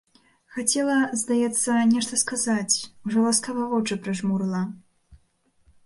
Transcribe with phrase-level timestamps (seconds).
[0.53, 2.75] Хацела, здаецца, нешта сказаць,
[3.11, 4.61] ужо ласкава вочы прыжмурыла.